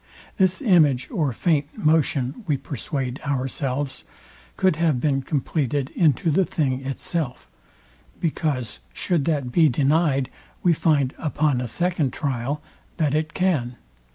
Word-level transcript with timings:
This 0.37 0.63
image 0.63 1.09
or 1.11 1.31
faint 1.31 1.77
motion, 1.77 2.43
we 2.47 2.57
persuade 2.57 3.19
ourselves, 3.23 4.03
could 4.57 4.77
have 4.77 4.99
been 4.99 5.21
compleated 5.21 5.91
into 5.91 6.31
the 6.31 6.43
thing 6.43 6.83
itself; 6.83 7.51
because, 8.19 8.79
should 8.93 9.25
that 9.25 9.51
be 9.51 9.69
denyed, 9.69 10.31
we 10.63 10.73
find, 10.73 11.13
upon 11.19 11.61
a 11.61 11.67
second 11.67 12.13
trial, 12.13 12.63
that 12.97 13.13
it 13.13 13.35
can. 13.35 13.75